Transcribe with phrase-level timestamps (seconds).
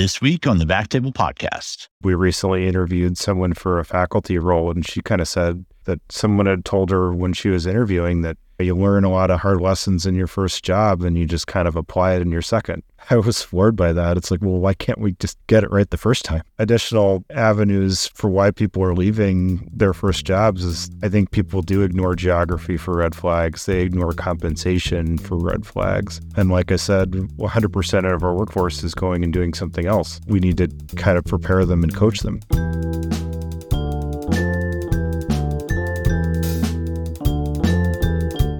[0.00, 1.88] This week on the Backtable Podcast.
[2.00, 6.46] We recently interviewed someone for a faculty role, and she kind of said that someone
[6.46, 10.06] had told her when she was interviewing that you learn a lot of hard lessons
[10.06, 12.82] in your first job and you just kind of apply it in your second.
[13.10, 14.16] I was floored by that.
[14.16, 16.42] It's like, well, why can't we just get it right the first time?
[16.58, 21.82] Additional avenues for why people are leaving their first jobs is I think people do
[21.82, 26.20] ignore geography for red flags, they ignore compensation for red flags.
[26.36, 30.20] And like I said, 100% of our workforce is going and doing something else.
[30.26, 32.40] We need to kind of prepare them and coach them.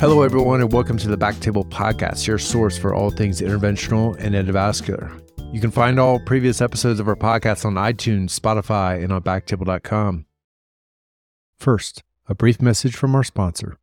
[0.00, 4.34] Hello, everyone, and welcome to the Backtable Podcast, your source for all things interventional and
[4.34, 5.12] endovascular.
[5.52, 10.24] You can find all previous episodes of our podcast on iTunes, Spotify, and on backtable.com.
[11.58, 13.76] First, a brief message from our sponsor.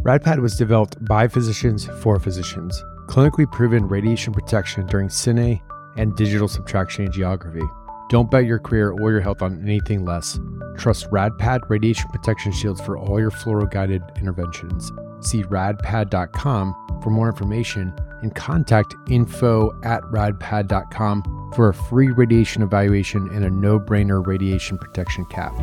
[0.00, 5.60] RadPad was developed by physicians for physicians, clinically proven radiation protection during cine
[5.98, 7.68] and digital subtraction angiography.
[8.08, 10.38] Don't bet your career or your health on anything less.
[10.76, 14.92] Trust RadPad radiation protection shields for all your fluoro guided interventions.
[15.20, 17.92] See radpad.com for more information
[18.22, 24.78] and contact info at radpad.com for a free radiation evaluation and a no brainer radiation
[24.78, 25.54] protection cap.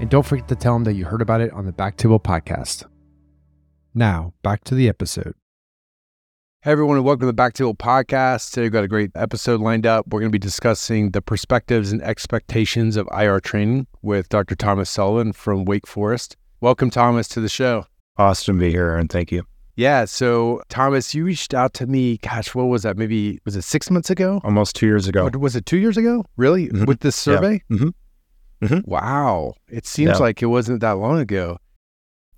[0.00, 2.84] And don't forget to tell them that you heard about it on the Backtable podcast.
[3.94, 5.34] Now, back to the episode.
[6.62, 8.50] Hey everyone, and welcome to the Backtable Podcast.
[8.50, 10.06] Today we've got a great episode lined up.
[10.08, 14.54] We're going to be discussing the perspectives and expectations of IR training with Dr.
[14.54, 16.36] Thomas Sullivan from Wake Forest.
[16.60, 17.86] Welcome, Thomas, to the show.
[18.18, 19.44] Awesome to be here, and thank you.
[19.76, 22.18] Yeah, so Thomas, you reached out to me.
[22.18, 22.98] Gosh, what was that?
[22.98, 24.42] Maybe was it six months ago?
[24.44, 25.30] Almost two years ago.
[25.32, 26.26] Or was it two years ago?
[26.36, 26.68] Really?
[26.68, 26.86] Mhm.
[26.86, 27.62] With this survey?
[27.70, 27.76] Yeah.
[27.78, 28.66] Mm-hmm.
[28.66, 28.86] Mhm.
[28.86, 30.18] Wow, it seems Yeah.
[30.18, 31.56] like it wasn't that long ago.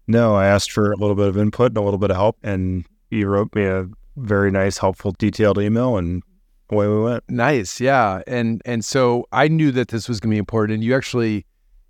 [0.07, 2.36] No, I asked for a little bit of input and a little bit of help,
[2.45, 6.22] and you wrote me a very nice, helpful, detailed email, and
[6.70, 7.24] away we went.
[7.28, 10.74] Nice, yeah, and and so I knew that this was going to be important.
[10.74, 11.46] And you actually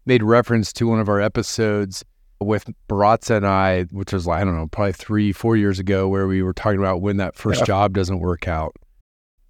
[0.06, 2.04] made reference to one of our episodes
[2.40, 6.08] with Barraza and I, which was like I don't know, probably three, four years ago,
[6.08, 7.66] where we were talking about when that first Yeah.
[7.66, 8.74] job doesn't work out.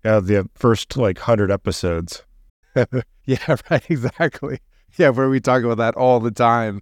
[0.04, 2.24] Yeah, the first like hundred episodes.
[3.24, 4.58] Yeah, right, exactly.
[4.96, 6.80] Yeah, where we talk about that all the time.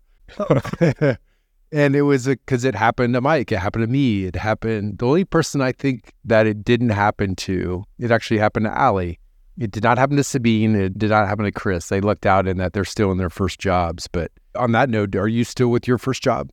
[1.72, 3.52] And it was because it happened to Mike.
[3.52, 4.24] It happened to me.
[4.24, 4.98] It happened.
[4.98, 9.20] The only person I think that it didn't happen to, it actually happened to Allie.
[9.58, 10.74] It did not happen to Sabeen.
[10.74, 11.88] It did not happen to Chris.
[11.88, 14.08] They lucked out in that they're still in their first jobs.
[14.08, 16.50] But on that note, are you still with your first job?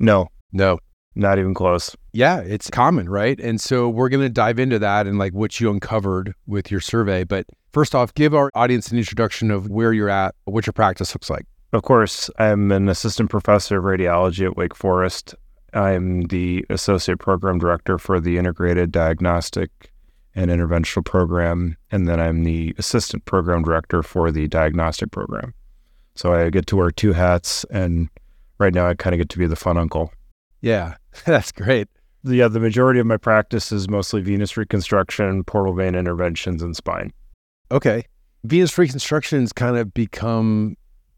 [0.00, 0.78] No, No.
[1.14, 1.94] not even close.
[2.12, 3.38] Yeah, it's common, right?
[3.40, 6.80] And so we're going to dive into that and like what you uncovered with your
[6.80, 7.24] survey.
[7.24, 11.14] But first off, give our audience an introduction of where you're at, what your practice
[11.14, 11.46] looks like.
[11.76, 15.34] Of course, I'm an assistant professor of radiology at Wake Forest.
[15.74, 19.92] I'm the associate program director for the integrated diagnostic
[20.34, 25.52] and interventional program, and then I'm the assistant program director for the diagnostic program.
[26.14, 28.08] So I get to wear two hats, and
[28.56, 30.14] right now I kind of get to be the fun uncle.
[30.62, 30.94] Yeah,
[31.26, 31.88] that's great.
[32.22, 36.74] Yeah, uh, the majority of my practice is mostly venous reconstruction, portal vein interventions, and
[36.74, 37.12] spine.
[37.70, 38.06] Okay.
[38.44, 40.74] Venous reconstructions kind of become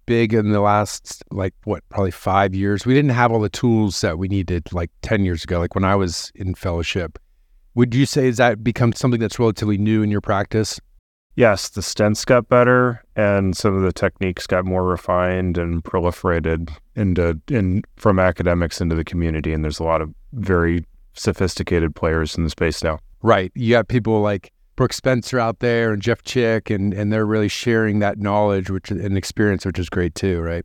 [0.08, 2.86] big in the last like what probably five years.
[2.86, 5.60] We didn't have all the tools that we needed like ten years ago.
[5.60, 7.18] Like when I was in fellowship,
[7.74, 10.80] would you say has that become something that's relatively new in your practice?
[11.36, 16.70] Yes, the stents got better, and some of the techniques got more refined and proliferated
[16.96, 19.52] into in from academics into the community.
[19.52, 22.98] And there's a lot of very sophisticated players in the space now.
[23.22, 23.52] Right.
[23.54, 27.48] You got people like Brooke Spencer out there and Jeff Chick, and and they're really
[27.48, 30.40] sharing that knowledge, which and experience, which is great too.
[30.40, 30.64] Right.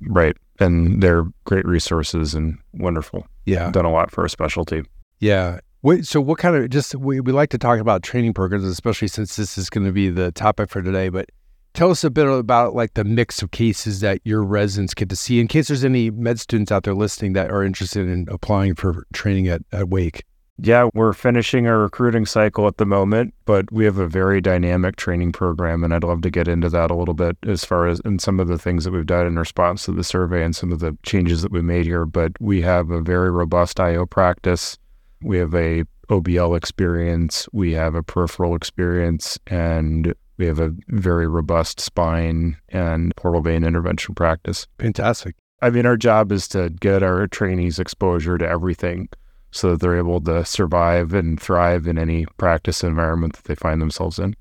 [0.00, 3.26] Right, and they're great resources and wonderful.
[3.44, 3.70] Yeah.
[3.70, 4.82] Done a lot for a specialty.
[5.18, 5.60] Yeah.
[5.82, 9.08] Wait, so what kind of just we, we like to talk about training programs, especially
[9.08, 11.10] since this is going to be the topic for today.
[11.10, 11.28] But
[11.74, 15.16] tell us a bit about like the mix of cases that your residents get to
[15.16, 18.74] see, in case there's any med students out there listening that are interested in applying
[18.74, 20.24] for training at, at Wake.
[20.62, 24.96] Yeah, we're finishing our recruiting cycle at the moment, but we have a very dynamic
[24.96, 27.98] training program, and I'd love to get into that a little bit as far as
[28.00, 30.70] in some of the things that we've done in response to the survey and some
[30.70, 32.04] of the changes that we made here.
[32.04, 34.76] But we have a very robust IO practice.
[35.22, 37.48] We have a OBL experience.
[37.54, 43.64] We have a peripheral experience, and we have a very robust spine and portal vein
[43.64, 44.66] intervention practice.
[44.78, 45.36] Fantastic.
[45.62, 49.08] I mean, our job is to get our trainees exposure to everything
[49.50, 53.80] so that they're able to survive and thrive in any practice environment that they find
[53.80, 54.34] themselves in.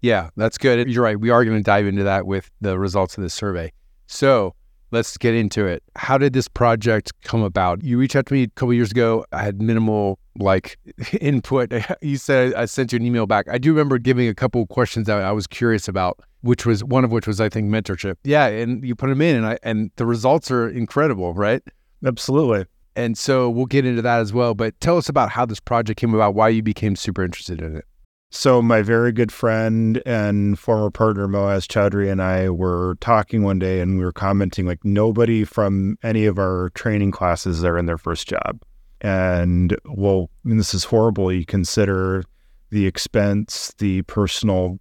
[0.00, 0.88] Yeah, that's good.
[0.88, 1.18] You're right.
[1.18, 3.72] We are going to dive into that with the results of this survey.
[4.06, 4.54] So
[4.90, 5.82] let's get into it.
[5.96, 7.82] How did this project come about?
[7.82, 9.24] You reached out to me a couple years ago.
[9.32, 10.78] I had minimal like
[11.20, 11.72] input.
[12.00, 13.46] You said I sent you an email back.
[13.50, 16.84] I do remember giving a couple of questions that I was curious about, which was
[16.84, 18.14] one of which was I think mentorship.
[18.24, 21.62] Yeah, and you put them in, and I and the results are incredible, right?
[22.04, 22.66] Absolutely.
[22.98, 24.54] And so we'll get into that as well.
[24.54, 27.76] But tell us about how this project came about, why you became super interested in
[27.76, 27.84] it.
[28.32, 33.60] So my very good friend and former partner Moaz Chowdhury and I were talking one
[33.60, 37.86] day and we were commenting like nobody from any of our training classes are in
[37.86, 38.60] their first job.
[39.00, 41.32] And well, mean, this is horrible.
[41.32, 42.24] You consider
[42.70, 44.80] the expense, the personal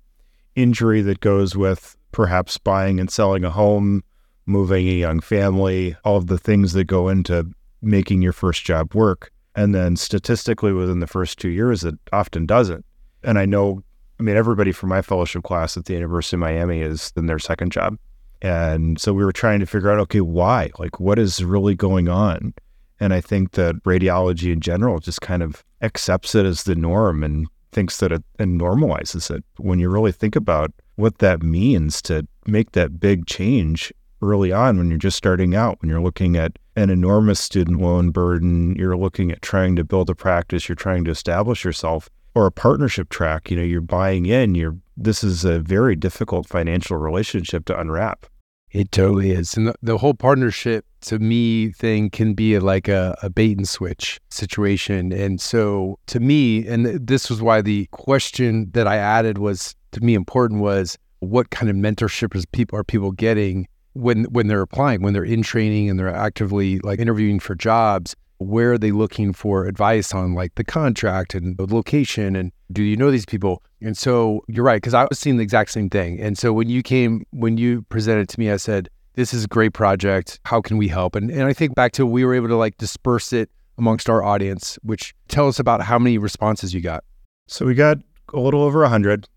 [0.56, 4.04] injury that goes with perhaps buying and selling a home,
[4.48, 8.94] moving a young family, all of the things that go into making your first job
[8.94, 9.32] work.
[9.56, 12.86] And then statistically, within the first two years, it often doesn't.
[13.24, 13.84] And I know,
[14.20, 17.40] I mean, everybody from my fellowship class at the University of Miami is in their
[17.40, 17.98] second job.
[18.42, 20.70] And so we were trying to figure out, okay, why?
[20.78, 22.54] Like, what is really going on?
[23.00, 27.24] And I think that radiology in general just kind of accepts it as the norm
[27.24, 29.44] and thinks that it and normalizes it.
[29.58, 33.92] When you really think about what that means to make that big change
[34.22, 38.12] early on when you're just starting out, when you're looking at an enormous student loan
[38.12, 42.46] burden, you're looking at trying to build a practice, you're trying to establish yourself, or
[42.46, 46.98] a partnership track, you know, you're buying in, you're this is a very difficult financial
[46.98, 48.26] relationship to unwrap.
[48.72, 49.56] It totally is.
[49.56, 53.58] And the, the whole partnership to me thing can be a, like a, a bait
[53.58, 55.14] and switch situation.
[55.14, 60.02] And so to me, and this was why the question that I added was to
[60.02, 63.68] me important was what kind of mentorship is people are people getting
[63.98, 68.16] when when they're applying, when they're in training and they're actively like interviewing for jobs
[68.40, 72.84] where are they looking for advice on like the contract and the location and do
[72.84, 73.64] you know these people?
[73.82, 76.20] And so you're right because i was seeing the exact same thing.
[76.20, 79.48] And so when you came when you presented to me i said this is a
[79.48, 80.40] great project.
[80.46, 81.16] How can we help?
[81.16, 84.24] And, and i think back to we were able to like disperse it amongst our
[84.24, 87.04] audience which tell us about how many responses you got.
[87.48, 87.98] So we got
[88.34, 89.28] a little over 100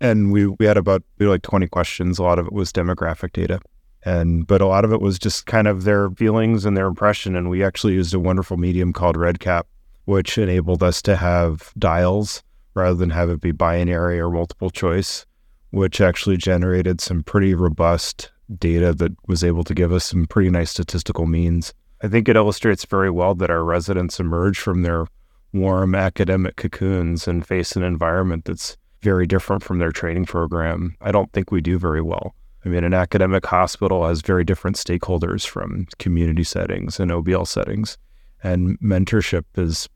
[0.00, 2.18] and we, we had about we had like 20 questions.
[2.18, 3.60] A lot of it was demographic data
[4.08, 7.36] and but a lot of it was just kind of their feelings and their impression
[7.36, 9.64] and we actually used a wonderful medium called REDCap
[10.06, 12.42] which enabled us to have dials
[12.74, 15.26] rather than have it be binary or multiple choice
[15.70, 20.48] which actually generated some pretty robust data that was able to give us some pretty
[20.48, 21.74] nice statistical means.
[22.02, 25.04] I think it illustrates very well that our residents emerge from their
[25.52, 30.96] warm academic cocoons and face an environment that's very different from their training program.
[31.02, 32.34] I don't think we do very well
[32.68, 37.96] I mean, an academic hospital has very different stakeholders from community settings and OBL settings.
[38.42, 39.88] And mentorship is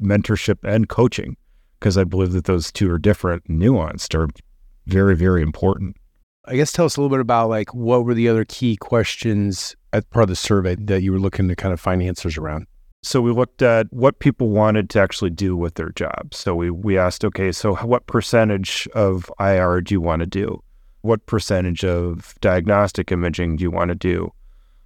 [0.00, 1.36] mentorship and coaching,
[1.80, 4.28] because I believe that those two are different and nuanced, are
[4.86, 5.96] very, very important.
[6.44, 9.74] I guess tell us a little bit about like what were the other key questions
[9.92, 12.68] as part of the survey that you were looking to kind of find answers around?
[13.02, 16.36] So we looked at what people wanted to actually do with their jobs.
[16.36, 20.62] So we, we asked, okay, so what percentage of IR do you want to do?
[21.06, 24.32] What percentage of diagnostic imaging do you want to do?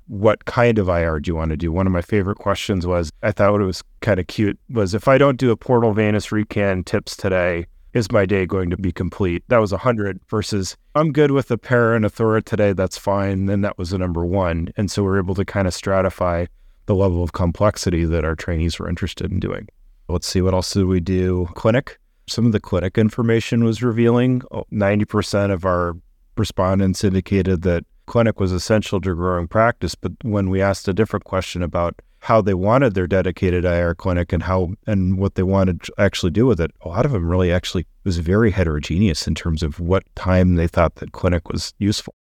[0.06, 1.72] What kind of IR do you want to do?
[1.72, 5.08] One of my favorite questions was I thought it was kind of cute was if
[5.08, 8.92] I don't do a portal venous recan tips today, is my day going to be
[8.92, 9.42] complete?
[9.48, 13.46] That was 100 versus I'm good with a para and a thora today, that's fine.
[13.46, 14.72] Then that was the number one.
[14.76, 16.46] And so we we're able to kind of stratify
[16.86, 19.68] the level of complexity that our trainees were interested in doing.
[20.08, 21.48] Let's see, what else did we do?
[21.54, 21.98] Clinic.
[22.26, 24.40] Some of the clinic information was revealing.
[24.72, 25.96] 90% of our
[26.40, 29.94] respondents indicated that clinic was essential to growing practice.
[29.94, 34.32] But when we asked a different question about how they wanted their dedicated IR clinic
[34.32, 37.28] and how and what they wanted to actually do with it, a lot of them
[37.28, 41.72] really actually was very heterogeneous in terms of what time they thought that clinic was
[41.78, 42.14] useful.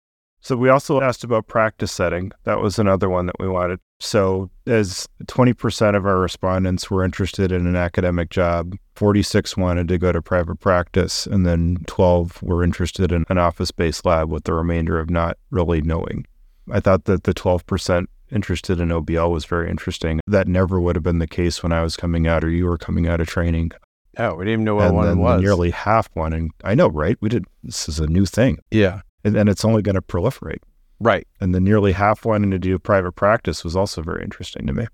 [0.48, 2.32] So we also asked about practice setting.
[2.44, 3.80] That was another one that we wanted.
[4.00, 9.98] So as 20% of our respondents were interested in an academic job, 46 wanted to
[9.98, 14.54] go to private practice, and then 12 were interested in an office-based lab with the
[14.54, 16.24] remainder of not really knowing.
[16.72, 20.18] I thought that the 12% interested in OBL was very interesting.
[20.26, 22.78] That never would have been the case when I was coming out or you were
[22.78, 23.72] coming out of training.
[24.16, 25.42] Oh, we didn't even know what and one was.
[25.42, 26.52] Nearly half wanting.
[26.64, 27.18] I know, right?
[27.20, 27.44] We did.
[27.62, 28.60] This is a new thing.
[28.70, 30.60] Yeah and, and it's only going to proliferate.
[31.00, 31.26] Right.
[31.40, 34.86] And the nearly half wanting to do private practice was also very interesting to me.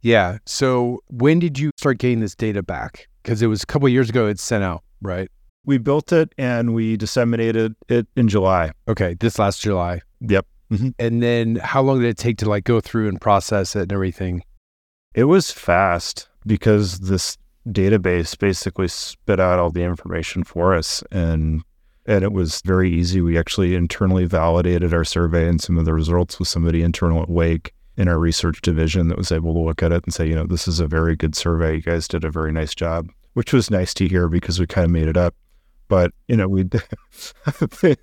[0.00, 0.38] Yeah.
[0.44, 3.06] So when did you start getting this data back?
[3.22, 5.30] Because it was a couple years ago it's sent out, right?
[5.64, 8.72] We built it and we disseminated it in July.
[8.88, 10.00] Okay, this last July.
[10.20, 10.46] Yep.
[10.72, 10.88] Mm-hmm.
[10.98, 13.92] And then how long did it take to like go through and process it and
[13.92, 14.42] everything?
[15.14, 17.36] It was fast because this
[17.68, 21.62] database basically spit out all the information for us and
[22.06, 23.20] and it was very easy.
[23.20, 27.30] We actually internally validated our survey and some of the results with somebody internal at
[27.30, 27.74] Wake.
[27.94, 30.46] in our research division that was able to look at it and say, you know,
[30.46, 31.74] this is a very good survey.
[31.74, 34.86] You guys did a very nice job, which was nice to hear because we kind
[34.86, 35.34] of made it up.
[35.88, 38.00] But, you know, we it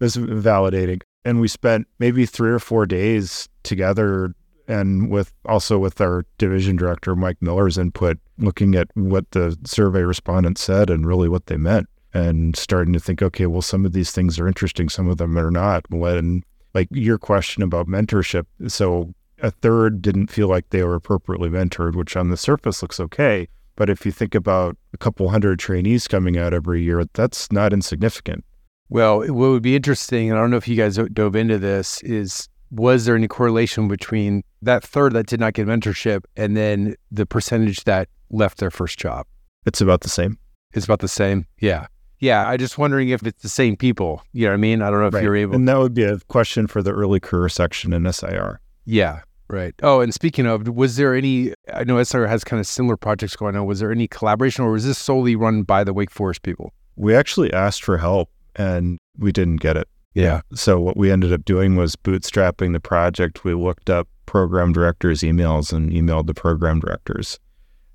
[0.00, 1.02] was validating.
[1.24, 4.36] And we spent maybe three or four days together
[4.68, 10.02] and with also with our division director Mike Miller's input, looking at what the survey
[10.02, 13.92] respondents said and really what they meant, and starting to think, okay, well, some of
[13.92, 15.84] these things are interesting, some of them are not.
[15.90, 16.42] When
[16.74, 21.94] like your question about mentorship, so a third didn't feel like they were appropriately mentored,
[21.94, 23.48] which on the surface looks okay.
[23.76, 27.74] But if you think about a couple hundred trainees coming out every year, that's not
[27.74, 28.44] insignificant.
[28.88, 32.02] Well, what would be interesting, and I don't know if you guys dove into this,
[32.02, 36.94] is was there any correlation between that third that did not get mentorship and then
[37.10, 39.26] the percentage that left their first job?
[39.66, 40.38] It's about the same.
[40.72, 41.46] It's about the same.
[41.60, 41.86] Yeah.
[42.18, 42.48] Yeah.
[42.48, 44.22] I just wondering if it's the same people.
[44.32, 44.82] You know what I mean?
[44.82, 45.22] I don't know if right.
[45.22, 45.54] you're able.
[45.54, 48.60] And that would be a question for the early career section in SIR.
[48.84, 49.22] Yeah.
[49.48, 49.74] Right.
[49.82, 51.54] Oh, and speaking of, was there any?
[51.72, 53.64] I know SIR has kind of similar projects going on.
[53.64, 56.72] Was there any collaboration, or was this solely run by the Wake Forest people?
[56.96, 59.86] We actually asked for help, and we didn't get it.
[60.14, 60.40] Yeah.
[60.54, 63.44] So what we ended up doing was bootstrapping the project.
[63.44, 67.38] We looked up program directors' emails and emailed the program directors.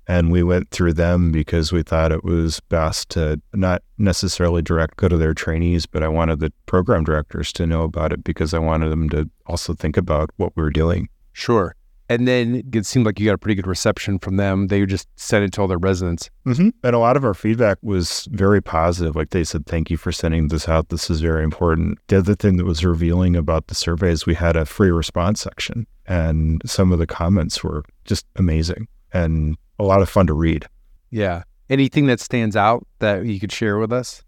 [0.08, 4.96] And we went through them because we thought it was best to not necessarily direct
[4.96, 8.52] go to their trainees, but I wanted the program directors to know about it because
[8.52, 11.08] I wanted them to also think about what we were doing.
[11.32, 11.76] Sure.
[12.08, 14.66] And then it seemed like you got a pretty good reception from them.
[14.66, 16.28] They just sent it to all their residents.
[16.46, 16.68] Mm-hmm.
[16.82, 19.16] And a lot of our feedback was very positive.
[19.16, 20.90] Like they said, thank you for sending this out.
[20.90, 21.98] This is very important.
[22.08, 25.40] The other thing that was revealing about the survey is we had a free response
[25.40, 30.34] section, and some of the comments were just amazing and a lot of fun to
[30.34, 30.66] read.
[31.10, 31.42] Yeah.
[31.70, 34.22] Anything that stands out that you could share with us?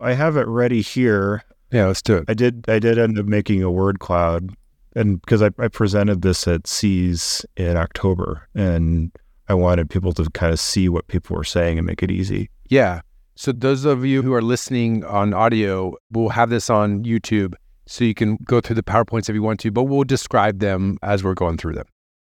[0.00, 1.42] I have it ready here.
[1.70, 2.24] Yeah, let's do it.
[2.28, 2.64] I did.
[2.68, 4.54] I did end up making a word cloud
[4.94, 9.10] and because I, I presented this at CES in October, and
[9.48, 12.50] I wanted people to kind of see what people were saying and make it easy.
[12.68, 13.00] Yeah.
[13.34, 17.54] So those of you who are listening on audio, we'll have this on YouTube,
[17.86, 20.98] so you can go through the powerpoints if you want to, but we'll describe them
[21.02, 21.86] as we're going through them.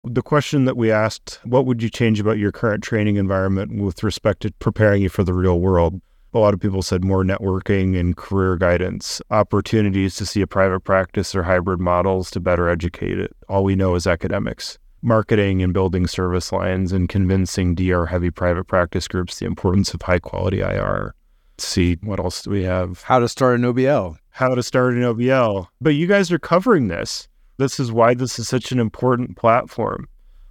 [0.05, 4.03] The question that we asked, what would you change about your current training environment with
[4.03, 6.01] respect to preparing you for the real world?
[6.35, 10.81] a lot of people said more networking and career guidance, opportunities to see a private
[10.81, 13.37] practice or hybrid models to better educate it.
[13.49, 14.79] All we know is academics.
[15.03, 20.03] Marketing and building service lines and convincing DR heavy private practice groups the importance of
[20.03, 21.15] high quality IR.
[21.59, 23.03] Let's see, what else do we have?
[23.03, 24.17] How to start an OBL.
[24.31, 25.67] How to start an OBL.
[25.81, 27.29] But you guys are covering this.
[27.59, 30.09] This is why this is such an important platform.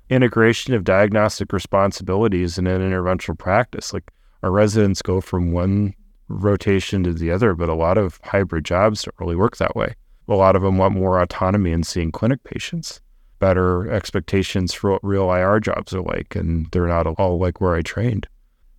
[0.10, 3.94] Integration of diagnostic responsibilities in an interventional practice.
[3.94, 4.12] Like
[4.44, 5.94] our residents go from one
[6.28, 9.96] rotation to the other, but a lot of hybrid jobs don't really work that way.
[10.28, 13.02] A lot of them want more autonomy in seeing clinic patients,
[13.40, 17.76] better expectations for what real IR jobs are like, and they're not all like where
[17.76, 18.28] I trained.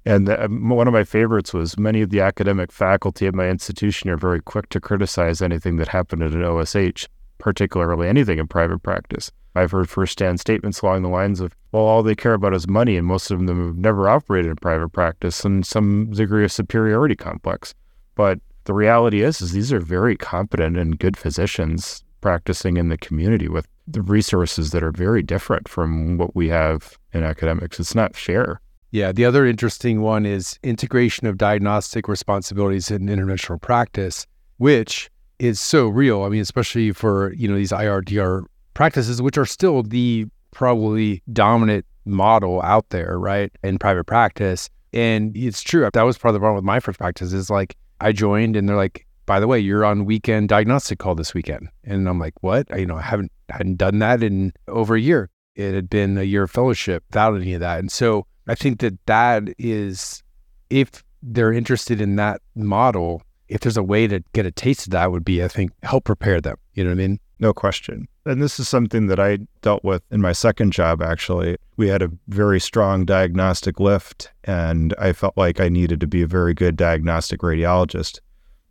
[0.05, 3.49] And the, um, one of my favorites was many of the academic faculty at my
[3.49, 7.09] institution are very quick to criticize anything that happened at an OSH,
[7.43, 9.33] particularly anything in private practice.
[9.57, 12.97] I've heard firsthand statements along the lines of, well, all they care about is money,
[12.97, 17.17] and most of them have never operated in private practice and some degree of superiority
[17.17, 17.75] complex.
[18.15, 22.97] But the reality is, is these are very competent and good physicians practicing in the
[22.97, 27.81] community with the resources that are very different from what we have in academics.
[27.81, 28.61] It's not fair.
[28.93, 29.11] Yeah.
[29.11, 35.11] The other interesting one is integration of diagnostic responsibilities in interventional practice, which
[35.43, 36.23] is so real.
[36.23, 38.45] I mean, especially for, you know, these IRDR
[38.75, 44.71] practices, which are still the probably dominant model out there, right, in private practice.
[44.93, 45.89] And it's true.
[45.93, 48.69] That was part of the problem with my first practice is like I joined and
[48.69, 51.69] they're like, by the way, you're on weekend diagnostic call this weekend.
[51.83, 52.73] And I'm like, what?
[52.73, 55.29] I, you know, I haven't hadn't done that in over a year.
[55.57, 57.81] It had been a year of fellowship without any of that.
[57.81, 60.23] And so I think that that is,
[60.71, 63.23] if they're interested in that model,
[63.53, 66.05] if there's a way to get a taste of that, would be, I think, help
[66.05, 66.57] prepare them.
[66.75, 67.21] You know what I mean?
[67.39, 68.09] No question.
[68.25, 71.57] And this is something that I dealt with in my second job, actually.
[71.77, 76.23] We had a very strong diagnostic lift, and I felt like I needed to be
[76.23, 78.21] a very good diagnostic radiologist.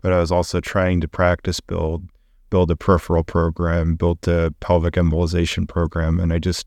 [0.02, 2.08] But I was also trying to practice build,
[2.50, 6.66] build a peripheral program, build a pelvic embolization program, and I just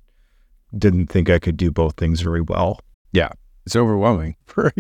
[0.79, 2.79] didn't think I could do both things very well.
[3.13, 3.31] Yeah,
[3.67, 4.73] it's overwhelming for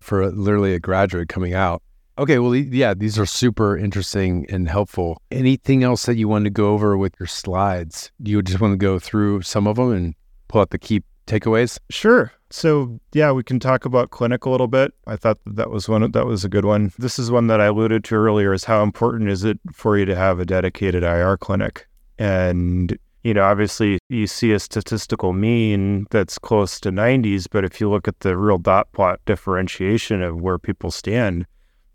[0.00, 1.82] for literally a graduate coming out.
[2.18, 5.20] Okay, well, yeah, these are super interesting and helpful.
[5.30, 8.12] Anything else that you want to go over with your slides?
[8.22, 10.14] Do you just want to go through some of them and
[10.48, 11.78] pull out the key takeaways?
[11.88, 12.30] Sure.
[12.50, 14.92] So, yeah, we can talk about clinic a little bit.
[15.06, 16.92] I thought that, that was one that was a good one.
[16.98, 20.04] This is one that I alluded to earlier is how important is it for you
[20.04, 21.88] to have a dedicated IR clinic?
[22.18, 27.80] And you know, obviously you see a statistical mean that's close to 90s, but if
[27.80, 31.46] you look at the real dot plot differentiation of where people stand,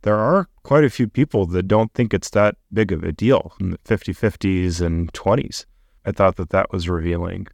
[0.08, 3.54] there are quite a few people that don't think it's that big of a deal
[3.60, 5.66] in the 50 50s and 20s.
[6.06, 7.48] I thought that that was revealing.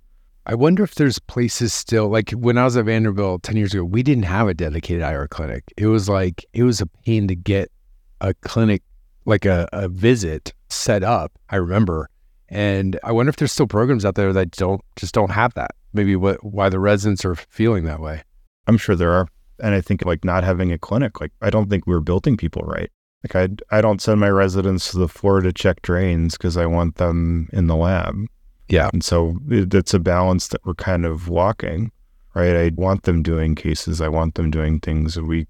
[0.45, 3.83] I wonder if there's places still like when I was at Vanderbilt 10 years ago,
[3.83, 5.63] we didn't have a dedicated IR clinic.
[5.77, 7.72] It was like, it was a pain to get
[8.22, 8.83] a clinic,
[9.25, 11.31] like a, a visit set up.
[11.50, 12.07] I remember
[12.50, 15.72] and I wonder if there's still programs out there that don't just don't have that.
[15.91, 18.22] Maybe what why the residents are feeling that way.
[18.67, 19.27] I'm sure there are.
[19.63, 22.62] And I think like not having a clinic, like I don't think we're building people
[22.63, 22.91] right.
[23.24, 26.65] Like I I don't send my residents to the floor to check drains because I
[26.65, 28.27] want them in the lab.
[28.70, 28.89] Yeah.
[28.93, 31.91] And so it, it's a balance that we're kind of walking,
[32.36, 32.55] right?
[32.55, 34.01] I want them doing cases.
[34.01, 35.48] I want them doing things that we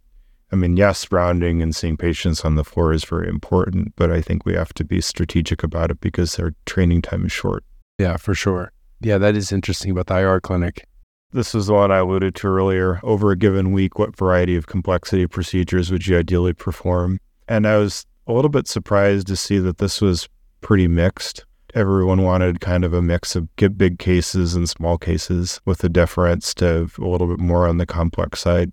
[0.53, 4.21] I mean, yes, rounding and seeing patients on the floor is very important, but I
[4.21, 7.63] think we have to be strategic about it because their training time is short.
[7.97, 8.71] Yeah, for sure.
[9.01, 10.85] Yeah, that is interesting about the IR clinic.
[11.33, 12.99] This is the one I alluded to earlier.
[13.01, 17.19] Over a given week, what variety of complexity procedures would you ideally perform?
[17.47, 20.29] And I was a little bit surprised to see that this was
[20.61, 21.45] pretty mixed.
[21.73, 26.53] Everyone wanted kind of a mix of big cases and small cases with a deference
[26.55, 28.71] to a little bit more on the complex side.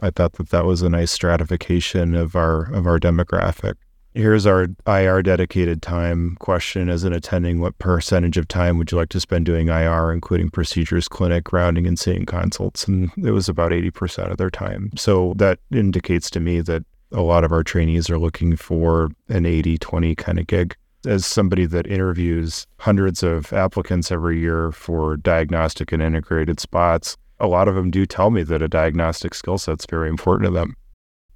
[0.00, 3.76] I thought that that was a nice stratification of our of our demographic.
[4.14, 7.60] Here's our IR dedicated time question as an attending.
[7.60, 11.86] What percentage of time would you like to spend doing IR, including procedures, clinic, rounding,
[11.86, 12.86] and seeing consults?
[12.86, 14.90] And it was about 80% of their time.
[14.96, 19.46] So that indicates to me that a lot of our trainees are looking for an
[19.46, 20.76] 80 20 kind of gig.
[21.06, 27.46] As somebody that interviews hundreds of applicants every year for diagnostic and integrated spots, a
[27.46, 30.76] lot of them do tell me that a diagnostic skill set's very important to them.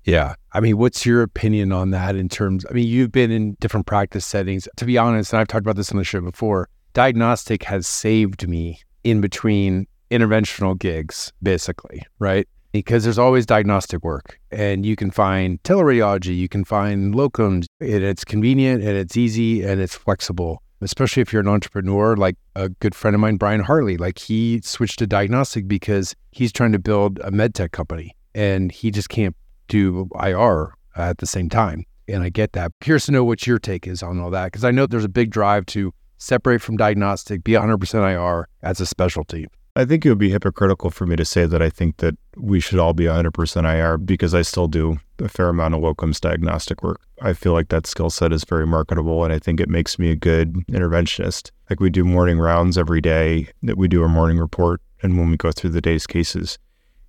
[0.07, 0.37] Yeah.
[0.53, 2.65] I mean, what's your opinion on that in terms?
[2.71, 4.69] I mean, you've been in different practice settings.
[4.77, 8.49] To be honest, and I've talked about this on the show before, diagnostic has saved
[8.49, 12.49] me in between interventional gigs, basically, right?
[12.71, 18.05] Because there's always diagnostic work and you can find teleradiology, you can find locums, and
[18.05, 22.69] it's convenient and it's easy and it's flexible especially if you're an entrepreneur, like a
[22.69, 26.78] good friend of mine, Brian Hartley, like he switched to diagnostic because he's trying to
[26.78, 29.35] build a med tech company and he just can't
[29.69, 31.85] do IR at the same time.
[32.09, 32.73] And I get that.
[32.81, 35.09] Curious to know what your take is on all that because I know there's a
[35.09, 39.47] big drive to separate from diagnostic, be 100% IR as a specialty.
[39.75, 42.61] I think it would be hypocritical for me to say that I think that we
[42.61, 46.83] should all be 100% IR because I still do a fair amount of locums diagnostic
[46.83, 47.02] work.
[47.21, 50.11] I feel like that skill set is very marketable and I think it makes me
[50.11, 51.50] a good interventionist.
[51.69, 55.31] Like we do morning rounds every day, that we do a morning report and when
[55.31, 56.59] we go through the day's cases.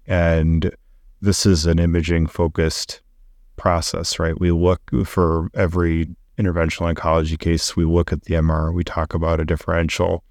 [0.05, 0.75] And
[1.21, 3.01] this is an imaging focused
[3.55, 4.39] process, right?
[4.39, 9.39] We look for every interventional oncology case, we look at the MR, we talk about
[9.39, 10.23] a differential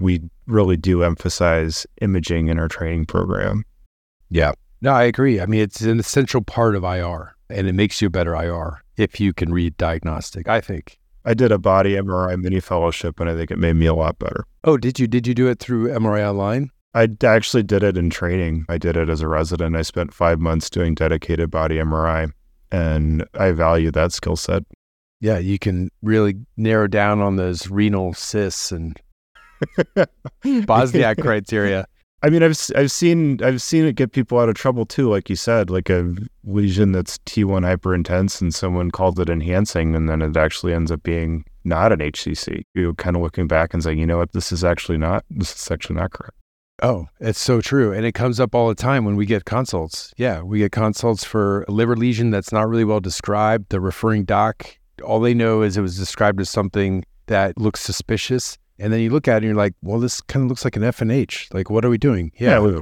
[0.00, 3.64] we really do emphasize imaging in our training program.
[4.30, 4.52] Yeah.
[4.80, 5.40] No, I agree.
[5.40, 8.82] I mean, it's an essential part of IR and it makes you a better IR
[8.96, 10.98] if you can read diagnostic, I think.
[11.24, 14.18] I did a body MRI mini fellowship and I think it made me a lot
[14.18, 14.44] better.
[14.64, 15.06] Oh, did you?
[15.06, 16.70] Did you do it through MRI Online?
[16.94, 18.66] I actually did it in training.
[18.68, 19.74] I did it as a resident.
[19.76, 22.32] I spent five months doing dedicated body MRI
[22.70, 24.62] and I value that skill set.
[25.20, 29.00] Yeah, you can really narrow down on those renal cysts and
[30.44, 31.86] Bosniak criteria.
[32.22, 35.10] I mean, I've I've seen I've seen it get people out of trouble too.
[35.10, 40.08] Like you said, like a lesion that's T1 hyperintense, and someone called it enhancing, and
[40.08, 42.62] then it actually ends up being not an HCC.
[42.74, 45.54] You're kind of looking back and saying, you know what, this is actually not this
[45.54, 46.36] is actually not correct.
[46.82, 50.12] Oh, it's so true, and it comes up all the time when we get consults.
[50.16, 53.70] Yeah, we get consults for a liver lesion that's not really well described.
[53.70, 58.58] The referring doc, all they know is it was described as something that looks suspicious
[58.78, 60.76] and then you look at it and you're like, well, this kind of looks like
[60.76, 61.52] an FNH.
[61.54, 62.32] Like, what are we doing?
[62.38, 62.78] Yeah, yeah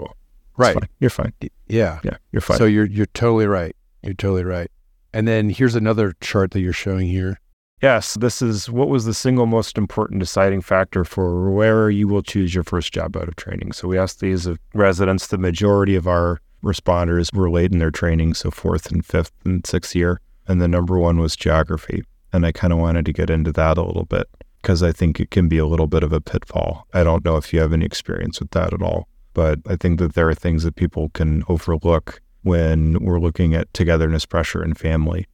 [0.57, 0.75] right.
[0.75, 0.89] Fine.
[1.01, 1.33] You're fine.
[1.69, 2.59] Yeah, yeah, you're fine.
[2.59, 3.77] So you're you're totally right.
[4.03, 4.71] You're totally right.
[5.13, 7.39] And then here's another chart that you're showing here.
[7.83, 12.23] Yes, this is what was the single most important deciding factor for where you will
[12.23, 13.73] choose your first job out of training.
[13.73, 15.27] So we asked these residents.
[15.27, 19.67] The majority of our responders were late in their training, so fourth and fifth and
[19.67, 20.21] sixth year.
[20.47, 22.05] And the number one was geography.
[22.33, 24.29] And I kind of wanted to get into that a little bit
[24.61, 26.87] because I think it can be a little bit of a pitfall.
[26.95, 29.99] I don't know if you have any experience with that at all, but I think
[29.99, 34.79] that there are things that people can overlook when we're looking at togetherness pressure and
[34.79, 35.27] family,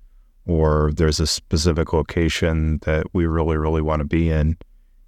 [0.49, 4.57] or there's a specific location that we really, really want to be in,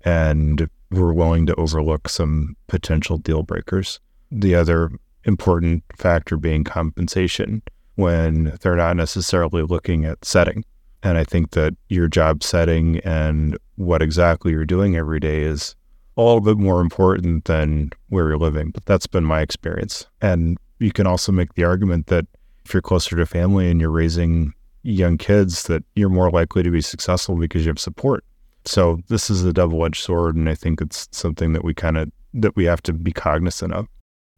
[0.05, 3.99] and we're willing to overlook some potential deal breakers.
[4.31, 4.91] The other
[5.25, 7.63] important factor being compensation
[7.97, 10.65] when they're not necessarily looking at setting.
[11.03, 15.75] And I think that your job setting and what exactly you're doing every day is
[16.17, 18.71] a little bit more important than where you're living.
[18.71, 20.07] But that's been my experience.
[20.21, 22.27] And you can also make the argument that
[22.65, 26.71] if you're closer to family and you're raising young kids, that you're more likely to
[26.71, 28.25] be successful because you have support.
[28.65, 32.11] So this is a double-edged sword, and I think it's something that we kind of
[32.35, 33.89] that we have to be cognizant of.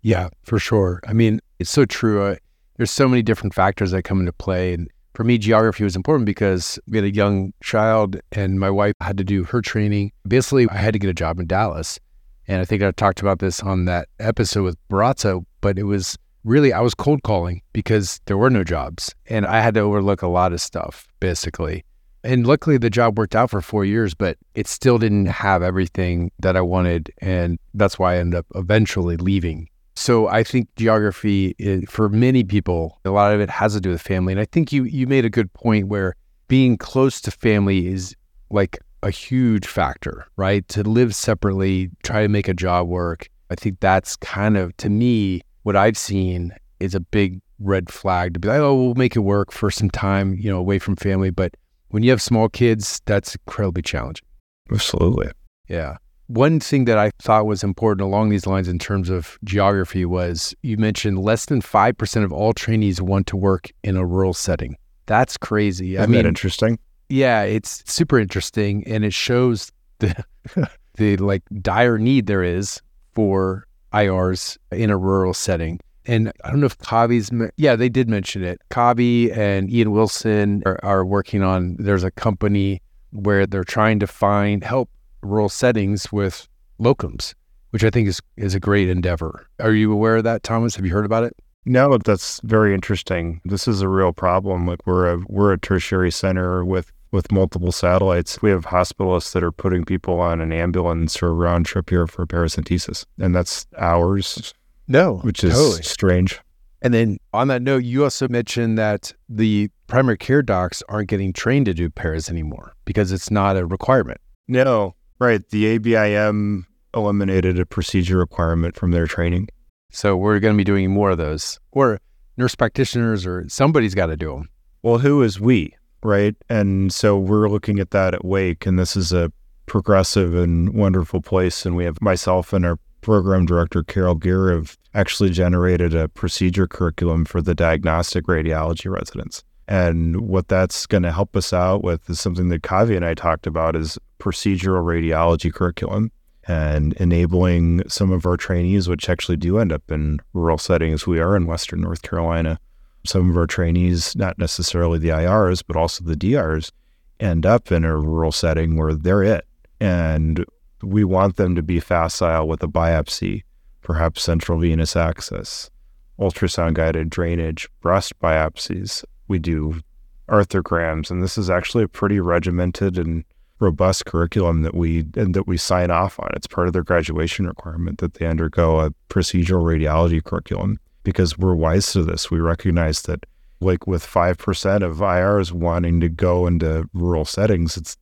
[0.01, 1.01] Yeah, for sure.
[1.07, 2.37] I mean, it's so true.
[2.77, 6.25] There's so many different factors that come into play, and for me, geography was important
[6.25, 10.13] because we had a young child, and my wife had to do her training.
[10.27, 12.01] Basically, I had to get a job in Dallas,
[12.49, 16.17] and I think I talked about this on that episode with Barraza, but it was
[16.45, 20.23] really I was cold calling because there were no jobs, and I had to overlook
[20.23, 21.85] a lot of stuff basically.
[22.25, 26.31] And luckily, the job worked out for four years, but it still didn't have everything
[26.39, 27.11] that I wanted.
[27.21, 29.69] And that's why I ended up eventually leaving.
[29.97, 33.91] So I think geography, is, for many people, a lot of it has to do
[33.91, 34.33] with family.
[34.33, 36.15] And I think you, you made a good point where
[36.47, 38.15] being close to family is
[38.51, 40.67] like a huge factor, right?
[40.69, 43.29] To live separately, try to make a job work.
[43.51, 48.35] I think that's kind of, to me, what I've seen is a big red flag
[48.35, 50.96] to be like, oh, we'll make it work for some time, you know, away from
[50.96, 51.31] family.
[51.31, 51.55] But
[51.88, 54.27] when you have small kids, that's incredibly challenging.
[54.70, 55.31] Absolutely.
[55.68, 55.96] Yeah.
[56.27, 60.55] One thing that I thought was important along these lines in terms of geography was
[60.62, 64.77] you mentioned less than 5% of all trainees want to work in a rural setting.
[65.07, 65.96] That's crazy.
[65.96, 66.79] Isn't I mean, interesting?
[67.09, 68.87] Yeah, it's super interesting.
[68.87, 70.25] And it shows the,
[70.94, 72.81] the like dire need there is
[73.14, 78.09] for IRs in a rural setting and I don't know if Kavi's, yeah, they did
[78.09, 78.61] mention it.
[78.71, 84.07] Covey and Ian Wilson are, are, working on, there's a company where they're trying to
[84.07, 84.91] find help
[85.23, 86.49] rural settings with
[86.81, 87.35] locums,
[87.71, 89.47] which I think is, is a great endeavor.
[89.61, 90.75] Are you aware of that, Thomas?
[90.75, 91.37] Have you heard about it?
[91.65, 93.41] No, that's very interesting.
[93.45, 94.67] This is a real problem.
[94.67, 98.42] Like we're a, we're a tertiary center with, with multiple satellites.
[98.42, 102.07] We have hospitalists that are putting people on an ambulance or a round trip here
[102.07, 104.55] for paracentesis, and that's hours
[104.88, 105.83] no, which is totally.
[105.83, 106.40] strange.
[106.83, 111.33] And then on that note, you also mentioned that the primary care docs aren't getting
[111.33, 114.20] trained to do paras anymore because it's not a requirement.
[114.48, 115.48] No, right.
[115.51, 119.48] The ABIM eliminated a procedure requirement from their training.
[119.90, 122.01] So we're going to be doing more of those, or
[122.37, 124.48] nurse practitioners, or somebody's got to do them.
[124.83, 126.35] Well, who is we, right?
[126.49, 129.33] And so we're looking at that at Wake, and this is a
[129.67, 131.65] progressive and wonderful place.
[131.65, 136.67] And we have myself and our program director Carol Gear have actually generated a procedure
[136.67, 139.43] curriculum for the diagnostic radiology residents.
[139.69, 143.15] And what that's going to help us out with is something that Kavi and I
[143.15, 146.11] talked about is procedural radiology curriculum
[146.49, 151.07] and enabling some of our trainees, which actually do end up in rural settings.
[151.07, 152.59] We are in Western North Carolina.
[153.05, 156.73] Some of our trainees, not necessarily the IRs, but also the DRs,
[157.19, 159.47] end up in a rural setting where they're it.
[159.81, 160.45] And
[160.83, 163.43] we want them to be facile with a biopsy,
[163.81, 165.71] perhaps central venous access,
[166.19, 169.05] ultrasound guided drainage, breast biopsies.
[169.29, 169.81] We do
[170.29, 173.25] arthrograms, and this is actually a pretty regimented and
[173.59, 176.31] robust curriculum that we and that we sign off on.
[176.35, 181.55] It's part of their graduation requirement that they undergo a procedural radiology curriculum because we're
[181.55, 182.31] wise to this.
[182.31, 183.25] We recognize that
[183.61, 187.97] like with 5% of IRs wanting to go into rural settings, it's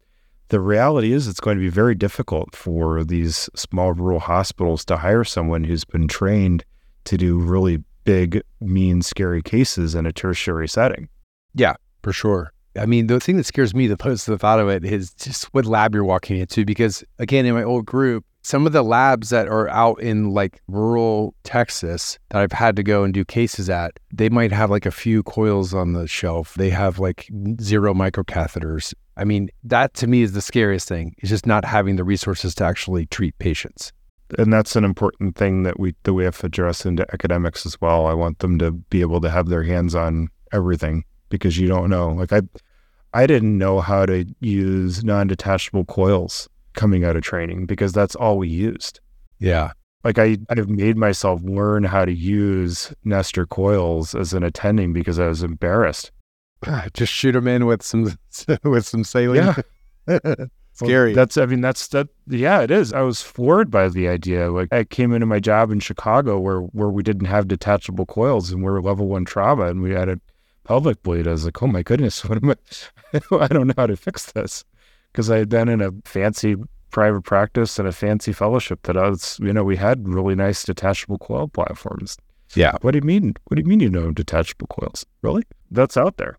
[0.48, 4.96] the reality is it's going to be very difficult for these small rural hospitals to
[4.96, 6.64] hire someone who's been trained
[7.04, 11.08] to do really big, mean, scary cases in a tertiary setting.
[11.54, 12.52] Yeah, for sure.
[12.76, 15.44] I mean, the thing that scares me the most, the thought of it, is just
[15.54, 16.64] what lab you're walking into.
[16.64, 20.60] Because again, in my old group, some of the labs that are out in like
[20.68, 24.86] rural Texas that I've had to go and do cases at, they might have like
[24.86, 26.54] a few coils on the shelf.
[26.54, 27.28] They have like
[27.60, 28.94] zero microcatheters.
[29.16, 31.14] I mean, that to me is the scariest thing.
[31.22, 33.92] Is just not having the resources to actually treat patients.
[34.38, 37.80] And that's an important thing that we that we have to address into academics as
[37.80, 38.06] well.
[38.06, 41.90] I want them to be able to have their hands on everything because you don't
[41.90, 42.10] know.
[42.10, 42.42] Like I
[43.12, 48.38] I didn't know how to use non-detachable coils coming out of training because that's all
[48.38, 49.00] we used.
[49.38, 49.72] Yeah.
[50.04, 55.18] Like I, I've made myself learn how to use Nester coils as an attending because
[55.18, 56.10] I was embarrassed.
[56.66, 58.16] Ah, just shoot them in with some
[58.62, 59.54] with some saline.
[60.08, 60.34] Yeah.
[60.72, 61.10] Scary.
[61.10, 62.92] Well, that's I mean that's that yeah it is.
[62.92, 64.50] I was floored by the idea.
[64.50, 68.50] Like I came into my job in Chicago where where we didn't have detachable coils
[68.50, 70.20] and we are level one trauma and we had a
[70.64, 71.26] pelvic bleed.
[71.26, 72.56] I was like, oh my goodness, what am I?
[73.38, 74.64] I don't know how to fix this
[75.12, 76.56] because I had been in a fancy
[76.90, 80.64] private practice and a fancy fellowship that I was, you know, we had really nice
[80.64, 82.16] detachable coil platforms.
[82.54, 82.76] Yeah.
[82.80, 83.34] What do you mean?
[83.44, 85.06] What do you mean you know detachable coils?
[85.22, 85.42] Really?
[85.70, 86.36] That's out there.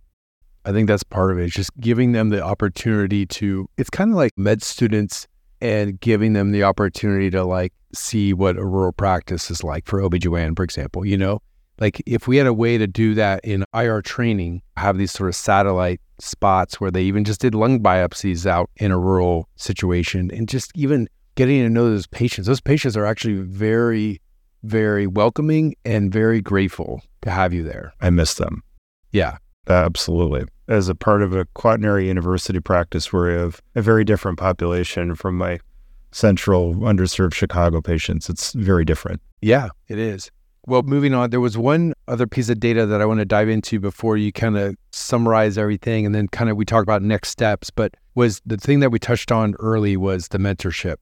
[0.65, 1.45] I think that's part of it.
[1.45, 5.27] It's just giving them the opportunity to, it's kind of like med students
[5.61, 9.99] and giving them the opportunity to like see what a rural practice is like for
[10.01, 11.39] OBGYN, for example, you know?
[11.79, 15.29] Like if we had a way to do that in IR training, have these sort
[15.29, 20.29] of satellite spots where they even just did lung biopsies out in a rural situation
[20.31, 22.47] and just even getting to know those patients.
[22.47, 24.21] Those patients are actually very,
[24.63, 27.93] very welcoming and very grateful to have you there.
[28.01, 28.63] I miss them.
[29.11, 29.37] Yeah.
[29.67, 30.45] Absolutely.
[30.67, 35.13] As a part of a quaternary university practice where we have a very different population
[35.15, 35.59] from my
[36.11, 39.21] central underserved Chicago patients, it's very different.
[39.41, 40.31] Yeah, it is.
[40.67, 43.49] Well, moving on, there was one other piece of data that I want to dive
[43.49, 47.29] into before you kind of summarize everything and then kind of we talk about next
[47.29, 50.97] steps, but was the thing that we touched on early was the mentorship.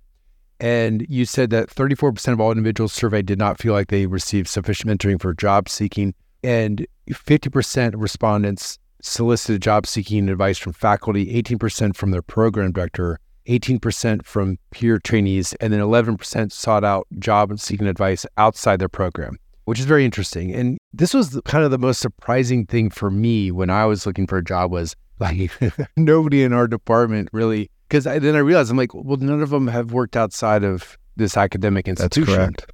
[0.62, 4.48] And you said that 34% of all individuals surveyed did not feel like they received
[4.48, 11.42] sufficient mentoring for job seeking and 50% of respondents solicited job seeking advice from faculty,
[11.42, 17.60] 18% from their program director, 18% from peer trainees, and then 11% sought out job
[17.60, 19.38] seeking advice outside their program
[19.70, 20.52] which is very interesting.
[20.52, 24.26] And this was kind of the most surprising thing for me when I was looking
[24.26, 25.52] for a job was like
[25.96, 29.68] nobody in our department really because then I realized I'm like, well, none of them
[29.68, 32.34] have worked outside of this academic institution.
[32.34, 32.72] That's correct.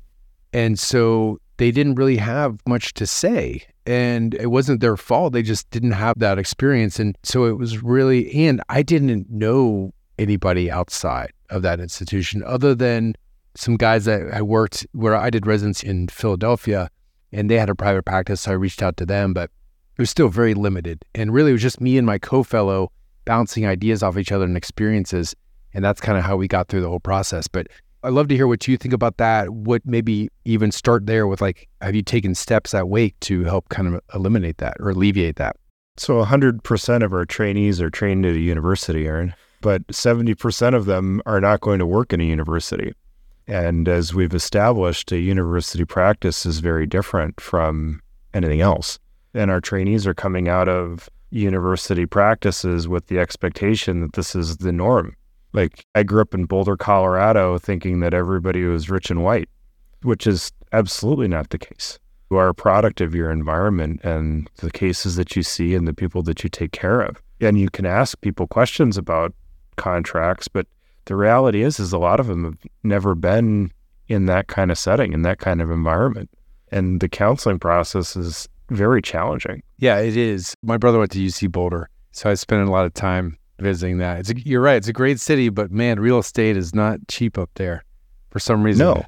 [0.54, 3.64] And so they didn't really have much to say.
[3.86, 5.34] And it wasn't their fault.
[5.34, 6.98] They just didn't have that experience.
[6.98, 12.74] And so it was really, and I didn't know anybody outside of that institution other
[12.74, 13.16] than
[13.56, 16.90] some guys that I worked where I did residency in Philadelphia
[17.32, 18.42] and they had a private practice.
[18.42, 19.50] So I reached out to them, but
[19.98, 21.04] it was still very limited.
[21.14, 22.92] And really, it was just me and my co fellow
[23.26, 25.36] bouncing ideas off each other and experiences.
[25.74, 27.48] And that's kind of how we got through the whole process.
[27.48, 27.68] But
[28.04, 29.50] I'd love to hear what you think about that.
[29.50, 33.70] What maybe even start there with like, have you taken steps that Wake to help
[33.70, 35.56] kind of eliminate that or alleviate that?
[35.98, 41.22] So 100% of our trainees are trained at a university, Aaron, but 70% of them
[41.26, 42.94] are not going to work in a university.
[43.48, 48.02] And as we've established, a university practice is very different from
[48.34, 49.00] anything else.
[49.34, 54.58] And our trainees are coming out of university practices with the expectation that this is
[54.58, 55.16] the norm.
[55.54, 59.50] Like I grew up in Boulder, Colorado, thinking that everybody was rich and white,
[60.02, 62.00] which is absolutely not the case.
[62.32, 65.94] You are a product of your environment and the cases that you see and the
[65.94, 67.22] people that you take care of.
[67.40, 69.34] And you can ask people questions about
[69.76, 70.68] contracts, but
[71.06, 73.72] the reality is is a lot of them have never been
[74.08, 76.30] in that kind of setting in that kind of environment.
[76.72, 79.64] And the counseling process is very challenging.
[79.78, 80.56] Yeah it is.
[80.64, 84.20] My brother went to uc boulder so i spent a lot of time visiting that.
[84.20, 87.38] It's a, you're right it's a great city but man real estate is not cheap
[87.38, 87.84] up there
[88.30, 88.86] for some reason.
[88.86, 89.04] No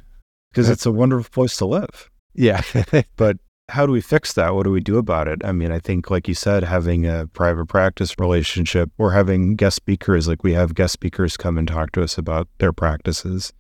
[0.52, 2.10] because uh, it's a wonderful place to live.
[2.34, 2.62] Yeah.
[3.16, 3.38] But
[3.70, 4.56] how do we fix that?
[4.56, 5.44] What do we do about it?
[5.44, 9.76] I mean, I think, like you said, having a private practice relationship or having guest
[9.76, 13.52] speakers, like we have guest speakers come and talk to us about their practices.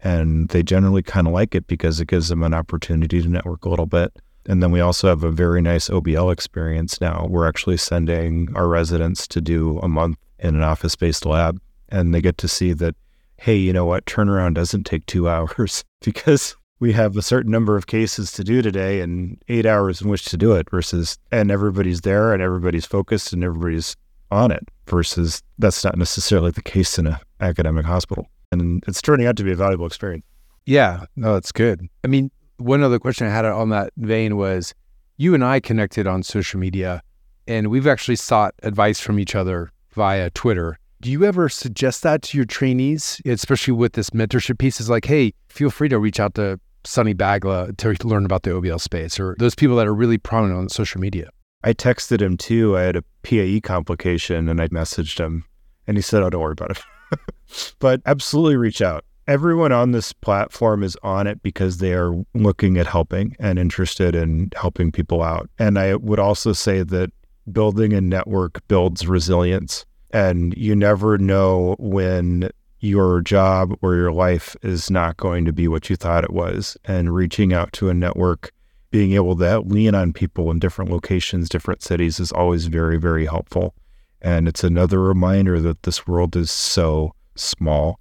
[0.00, 3.64] And they generally kind of like it because it gives them an opportunity to network
[3.64, 4.12] a little bit.
[4.48, 7.26] And then we also have a very nice OBL experience now.
[7.28, 12.14] We're actually sending our residents to do a month in an office based lab, and
[12.14, 12.94] they get to see that,
[13.38, 14.06] hey, you know what?
[14.06, 18.60] Turnaround doesn't take two hours because we have a certain number of cases to do
[18.60, 22.84] today and eight hours in which to do it versus and everybody's there and everybody's
[22.84, 23.96] focused and everybody's
[24.30, 28.26] on it versus that's not necessarily the case in an academic hospital.
[28.52, 30.24] And it's turning out to be a valuable experience.
[30.66, 31.88] Yeah no that's good.
[32.04, 34.74] I mean one other question i had on that vein was
[35.18, 37.02] you and i connected on social media
[37.46, 40.78] and we've actually sought advice from each other via twitter.
[41.02, 44.80] Do you ever suggest that to your trainees, especially with this mentorship piece?
[44.80, 48.50] Is like, hey, feel free to reach out to Sunny Bagla to learn about the
[48.50, 51.30] OBL space or those people that are really prominent on social media?
[51.64, 52.76] I texted him too.
[52.76, 55.44] I had a PAE complication and I messaged him
[55.86, 57.18] and he said, Oh, don't worry about it.
[57.78, 59.04] but absolutely reach out.
[59.26, 64.14] Everyone on this platform is on it because they are looking at helping and interested
[64.14, 65.50] in helping people out.
[65.58, 67.10] And I would also say that
[67.50, 69.84] building a network builds resilience.
[70.12, 72.50] And you never know when
[72.86, 76.76] your job or your life is not going to be what you thought it was.
[76.84, 78.52] And reaching out to a network,
[78.90, 83.26] being able to lean on people in different locations, different cities is always very, very
[83.26, 83.74] helpful.
[84.22, 88.00] And it's another reminder that this world is so small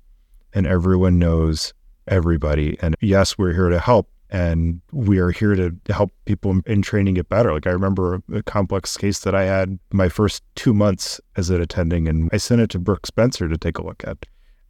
[0.53, 1.73] and everyone knows
[2.07, 2.77] everybody.
[2.81, 7.13] And yes, we're here to help and we are here to help people in training
[7.15, 7.53] get better.
[7.53, 11.61] Like I remember a complex case that I had my first two months as an
[11.61, 14.25] attending, and I sent it to Brooke Spencer to take a look at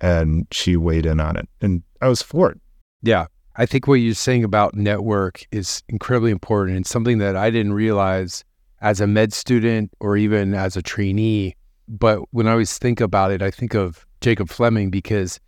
[0.05, 1.49] and she weighed in on it.
[1.61, 2.59] And I was for it.
[3.01, 3.25] Yeah.
[3.55, 7.73] I think what you're saying about network is incredibly important and something that I didn't
[7.73, 8.43] realize
[8.81, 11.55] as a med student or even as a trainee.
[11.87, 15.39] But when I always think about it, I think of Jacob Fleming because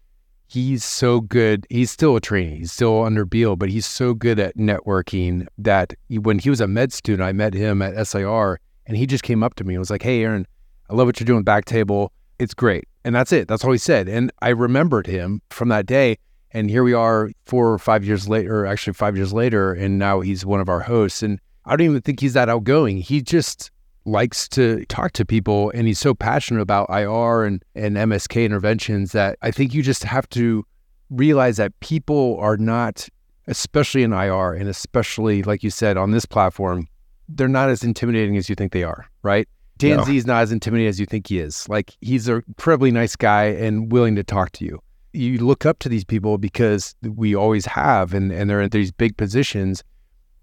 [0.48, 1.68] he's so good.
[1.70, 2.58] He's still a trainee.
[2.58, 6.62] He's still under Beal, but he's so good at networking that he, when he was
[6.62, 9.76] a med student, I met him at SIR and he just came up to me
[9.76, 10.48] and was like, Hey, Aaron,
[10.90, 12.10] I love what you're doing Backtable.
[12.40, 12.88] It's great.
[13.08, 13.48] And that's it.
[13.48, 14.10] That's all he said.
[14.10, 16.18] And I remembered him from that day.
[16.52, 20.20] And here we are four or five years later, actually five years later, and now
[20.20, 21.24] he's one of our hosts.
[21.24, 22.98] And I don't even think he's that outgoing.
[22.98, 23.72] He just
[24.04, 29.14] likes to talk to people and he's so passionate about IR and, and MSK interventions
[29.14, 30.66] that I think you just have to
[31.10, 33.08] realize that people are not,
[33.48, 36.90] especially in IR and especially, like you said, on this platform,
[37.30, 39.48] they're not as intimidating as you think they are, right?
[39.78, 40.04] Dan no.
[40.04, 41.68] Z is not as intimidating as you think he is.
[41.70, 44.80] Like he's a incredibly nice guy and willing to talk to you.
[45.14, 48.92] You look up to these people because we always have, and, and they're in these
[48.92, 49.84] big positions.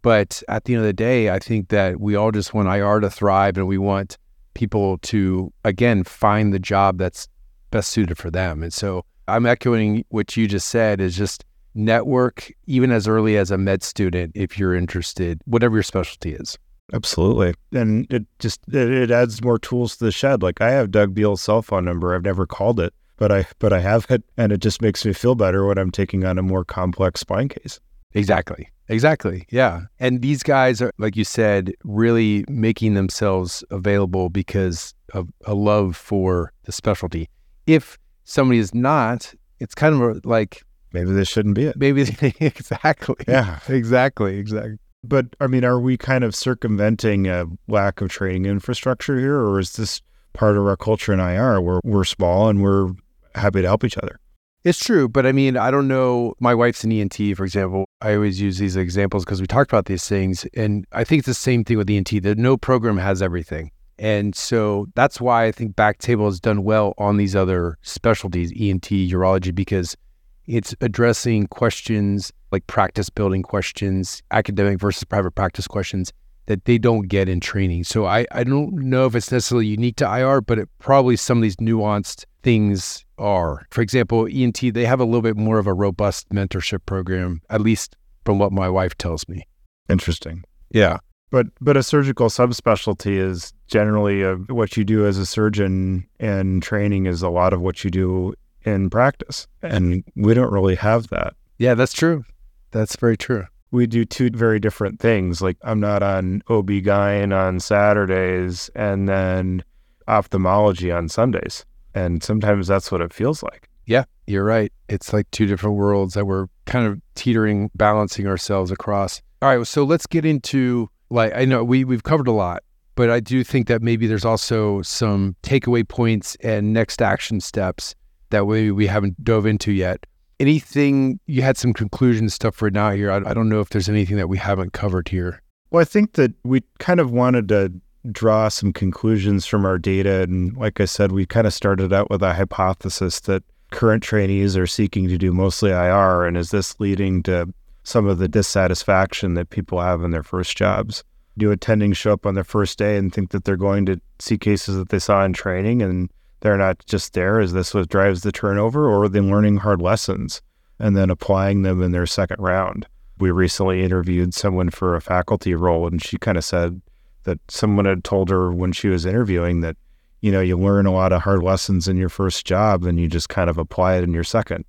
[0.03, 3.01] But at the end of the day, I think that we all just want IR
[3.01, 4.18] to thrive and we want
[4.55, 7.29] people to, again, find the job that's
[7.70, 8.62] best suited for them.
[8.62, 11.44] And so I'm echoing what you just said is just
[11.75, 16.59] network, even as early as a med student, if you're interested, whatever your specialty is.
[16.92, 17.55] Absolutely.
[17.73, 20.42] And it just it, it, adds more tools to the shed.
[20.42, 22.14] Like I have Doug Beall's cell phone number.
[22.14, 25.12] I've never called it, but I but I have it and it just makes me
[25.12, 27.81] feel better when I'm taking on a more complex spine case.
[28.12, 28.68] Exactly.
[28.88, 29.47] Exactly.
[29.51, 29.83] Yeah.
[29.99, 35.97] And these guys are like you said really making themselves available because of a love
[35.97, 37.29] for the specialty.
[37.66, 41.77] If somebody is not, it's kind of like maybe this shouldn't be it.
[41.79, 42.03] Maybe
[42.40, 43.16] exactly.
[43.27, 43.59] Yeah.
[43.68, 44.38] Exactly.
[44.38, 44.79] Exactly.
[45.07, 49.59] But I mean, are we kind of circumventing a lack of training infrastructure here, or
[49.59, 50.01] is this
[50.33, 52.90] part of our culture in IR where we're small and we're
[53.35, 54.19] happy to help each other?
[54.64, 56.35] It's true, but I mean, I don't know.
[56.40, 57.85] My wife's an ENT, for example.
[58.01, 61.27] I always use these examples because we talked about these things, and I think it's
[61.27, 62.23] the same thing with ENT.
[62.23, 66.95] That no program has everything, and so that's why I think Backtable has done well
[66.97, 69.99] on these other specialties, ENT, urology, because
[70.46, 76.12] it's addressing questions like practice building questions, academic versus private practice questions
[76.46, 77.85] that they don't get in training.
[77.85, 81.38] So I, I don't know if it's necessarily unique to IR, but it probably some
[81.38, 83.66] of these nuanced things are.
[83.70, 87.61] For example, ENT, they have a little bit more of a robust mentorship program, at
[87.61, 89.46] least from what my wife tells me.
[89.88, 90.44] Interesting.
[90.70, 90.98] Yeah.
[91.30, 96.62] But but a surgical subspecialty is generally a, what you do as a surgeon, and
[96.62, 99.46] training is a lot of what you do in practice.
[99.62, 101.35] And we don't really have that.
[101.59, 102.24] Yeah, that's true.
[102.70, 103.44] That's very true.
[103.70, 105.42] We do two very different things.
[105.42, 109.64] Like I'm not on OB-GYN on Saturdays and then
[110.07, 111.64] ophthalmology on Sundays.
[111.94, 113.68] And sometimes that's what it feels like.
[113.87, 114.72] Yeah, you're right.
[114.88, 119.20] It's like two different worlds that we're kind of teetering, balancing ourselves across.
[119.42, 122.62] All right, so let's get into like I know we we've covered a lot,
[122.94, 127.94] but I do think that maybe there's also some takeaway points and next action steps
[128.35, 130.05] that maybe we haven't dove into yet.
[130.40, 133.11] Anything you had some conclusion stuff for now here?
[133.11, 135.40] I, I don't know if there's anything that we haven't covered here.
[135.70, 137.73] Well, I think that we kind of wanted to
[138.11, 140.23] draw some conclusions from our data.
[140.23, 144.57] And like I said, we kind of started out with a hypothesis that current trainees
[144.57, 146.25] are seeking to do mostly IR.
[146.25, 147.53] And is this leading to
[147.85, 151.05] some of the dissatisfaction that people have in their first jobs?
[151.37, 154.38] Do attendings show up on their first day and think that they're going to see
[154.38, 156.11] cases that they saw in training and
[156.44, 157.40] they're not just there.
[157.40, 160.42] Is this what drives the turnover, or are they learning hard lessons
[160.78, 162.87] and then applying them in their second round?
[163.18, 166.83] We recently interviewed someone for a faculty role, and she kind of said
[167.22, 169.78] that someone had told her when she was interviewing that,
[170.20, 173.09] you know, you learn a lot of hard lessons in your first job, and you
[173.09, 174.66] just kind of apply it in your second.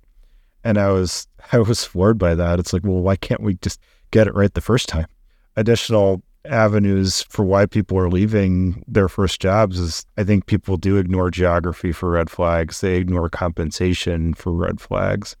[0.64, 2.58] And I was I was floored by that.
[2.58, 3.80] It's like, well, why can't we just
[4.12, 5.08] get it right the first time?
[5.56, 10.96] Additional avenues for why people are leaving their first jobs is I think people do
[10.96, 12.80] ignore geography for red flags.
[12.80, 15.36] They ignore compensation for red flags.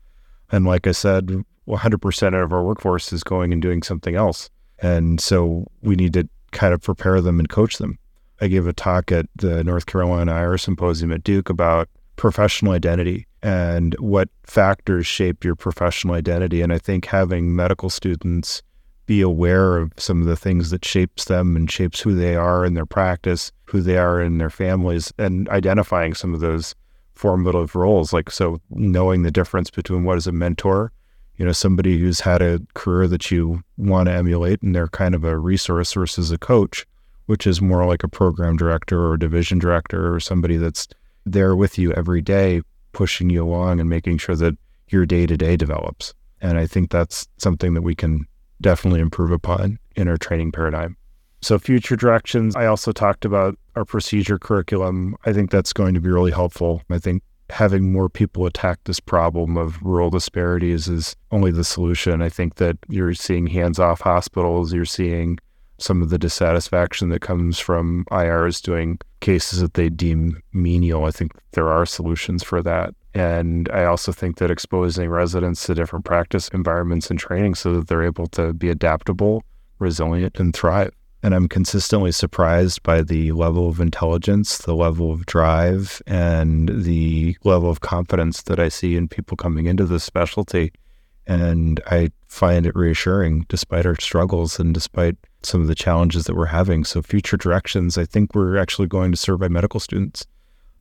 [0.50, 4.50] And like I said, 100% of our workforce is going and doing something else.
[4.78, 7.98] And so we need to kind of prepare them and coach them.
[8.40, 13.26] I gave a talk at the North Carolina IR Symposium at Duke about professional identity
[13.42, 16.62] and what factors shape your professional identity.
[16.62, 18.62] And I think having medical students
[19.06, 22.64] be aware of some of the things that shapes them and shapes who they are
[22.64, 26.74] in their practice, who they are in their families, and identifying some of those
[27.14, 28.12] formative roles.
[28.12, 30.92] Like, so knowing the difference between what is a mentor,
[31.36, 35.14] you know, somebody who's had a career that you want to emulate and they're kind
[35.14, 36.86] of a resource versus a coach,
[37.26, 40.88] which is more like a program director or division director or somebody that's
[41.24, 44.54] there with you every day, pushing you along and making sure that
[44.88, 46.14] your day to day develops.
[46.40, 48.26] And I think that's something that we can
[48.60, 50.96] definitely improve upon in our training paradigm.
[51.42, 55.16] So, future directions, I also talked about our procedure curriculum.
[55.26, 56.82] I think that's going to be really helpful.
[56.90, 62.22] I think having more people attack this problem of rural disparities is only the solution.
[62.22, 65.38] I think that you're seeing hands off hospitals, you're seeing
[65.78, 71.04] some of the dissatisfaction that comes from IRs doing cases that they deem menial.
[71.04, 72.94] I think there are solutions for that.
[73.16, 77.88] And I also think that exposing residents to different practice environments and training so that
[77.88, 79.42] they're able to be adaptable,
[79.78, 80.92] resilient, and thrive.
[81.22, 87.38] And I'm consistently surprised by the level of intelligence, the level of drive, and the
[87.42, 90.70] level of confidence that I see in people coming into this specialty.
[91.26, 96.36] And I find it reassuring despite our struggles and despite some of the challenges that
[96.36, 96.84] we're having.
[96.84, 100.26] So, future directions, I think we're actually going to survey medical students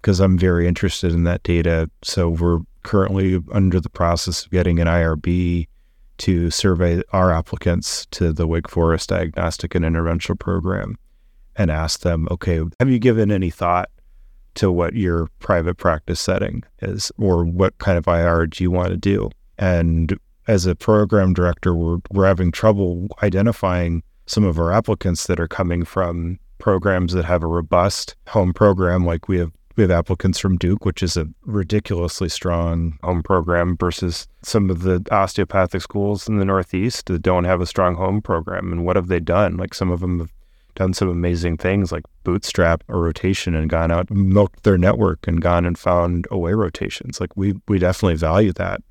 [0.06, 1.90] because I'm very interested in that data.
[2.04, 5.68] So, we're currently under the process of getting an IRB
[6.20, 10.96] to survey our applicants to the Wake Forest Diagnostic and Interventional Program
[11.56, 13.90] and ask them, okay, have you given any thought
[14.54, 18.90] to what your private practice setting is or what kind of IR do you want
[18.90, 19.32] to do?
[19.58, 20.16] And
[20.48, 25.48] as a program director, we're, we're having trouble identifying some of our applicants that are
[25.48, 30.40] coming from programs that have a robust home program, like we have we have applicants
[30.40, 36.28] from Duke, which is a ridiculously strong home program, versus some of the osteopathic schools
[36.28, 38.72] in the Northeast that don't have a strong home program.
[38.72, 39.58] And what have they done?
[39.58, 40.34] Like some of them have
[40.76, 45.42] done some amazing things, like bootstrap a rotation and gone out, milked their network, and
[45.42, 47.20] gone and found away rotations.
[47.20, 48.82] Like we we definitely value that.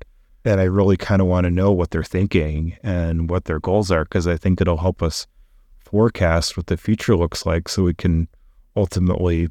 [0.43, 3.89] And I really kind of want to know what they're thinking and what their goals
[3.91, 5.25] are, because I think it'll help us
[5.79, 8.27] forecast what the future looks like so we can
[8.75, 9.47] ultimately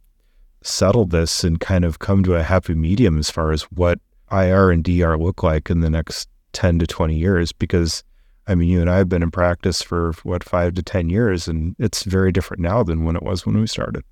[0.65, 4.01] settle this and kind of come to a happy medium as far as what
[4.33, 7.53] IR and DR look like in the next 10 to 20 years.
[7.53, 8.03] Because,
[8.49, 11.47] I mean, you and I have been in practice for what, five to 10 years,
[11.47, 14.03] and it's very different now than when it was when we started.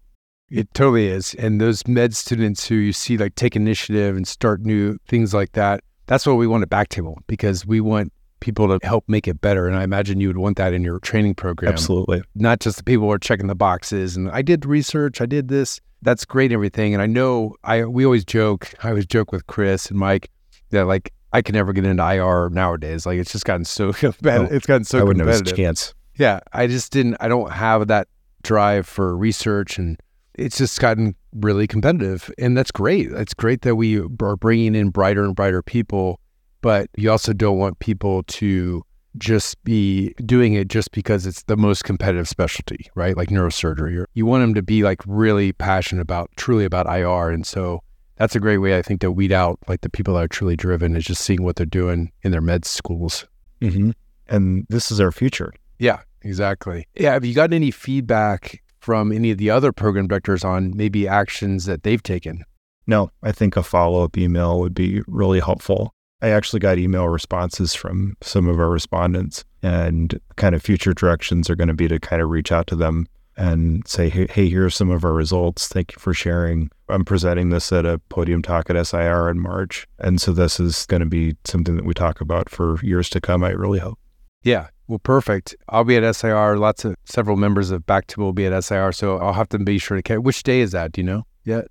[0.50, 1.34] It totally is.
[1.34, 5.52] And those med students who you see like take initiative and start new things like
[5.52, 9.40] that, that's what we want at Backtable because we want people to help make it
[9.40, 9.66] better.
[9.66, 11.72] And I imagine you would want that in your training program.
[11.72, 12.22] Absolutely.
[12.34, 15.48] Not just the people who are checking the boxes and I did research, I did
[15.48, 16.92] this that's great and everything.
[16.92, 20.30] And I know I we always joke, I always joke with Chris and Mike
[20.70, 23.06] that like I can never get into IR nowadays.
[23.06, 24.42] Like it's just gotten so bad.
[24.42, 25.46] Oh, it's gotten so I wouldn't competitive.
[25.46, 25.94] have a chance.
[26.16, 27.16] Yeah, I just didn't.
[27.20, 28.08] I don't have that
[28.42, 29.98] drive for research, and
[30.34, 32.30] it's just gotten really competitive.
[32.38, 33.10] And that's great.
[33.12, 36.20] It's great that we are bringing in brighter and brighter people,
[36.60, 38.84] but you also don't want people to
[39.18, 43.16] just be doing it just because it's the most competitive specialty, right?
[43.16, 43.98] Like neurosurgery.
[43.98, 47.30] Or You want them to be like really passionate about, truly about IR.
[47.30, 47.82] And so
[48.16, 50.56] that's a great way, I think, to weed out like the people that are truly
[50.56, 53.26] driven is just seeing what they're doing in their med schools.
[53.60, 53.90] Mm-hmm.
[54.28, 55.52] And this is our future.
[55.78, 56.86] Yeah, exactly.
[56.94, 57.12] Yeah.
[57.12, 61.66] Have you gotten any feedback from any of the other program directors on maybe actions
[61.66, 62.44] that they've taken?
[62.86, 65.94] No, I think a follow up email would be really helpful.
[66.22, 71.50] I actually got email responses from some of our respondents, and kind of future directions
[71.50, 73.06] are going to be to kind of reach out to them
[73.36, 75.66] and say, hey, hey, here are some of our results.
[75.66, 76.70] Thank you for sharing.
[76.88, 79.86] I'm presenting this at a podium talk at SIR in March.
[79.98, 83.20] And so this is going to be something that we talk about for years to
[83.20, 83.98] come, I really hope.
[84.42, 84.68] Yeah.
[84.86, 85.56] Well, perfect.
[85.70, 86.58] I'll be at SIR.
[86.58, 88.92] Lots of several members of Backtable will be at SIR.
[88.92, 90.18] So I'll have to be sure to catch.
[90.18, 90.92] Which day is that?
[90.92, 91.68] Do you know yet?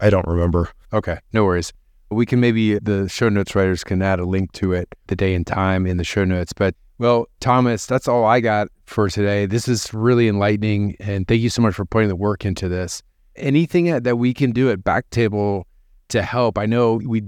[0.00, 0.70] I don't remember.
[0.92, 1.18] Okay.
[1.32, 1.72] No worries.
[2.14, 5.16] We can maybe, uh, the show notes writers can add a link to it, the
[5.16, 6.52] day and time in the show notes.
[6.52, 9.46] But well, Thomas, that's all I got for today.
[9.46, 10.96] This is really enlightening.
[11.00, 13.02] And thank you so much for putting the work into this.
[13.36, 15.64] Anything uh, that we can do at Backtable
[16.08, 16.56] to help?
[16.56, 17.22] I know we,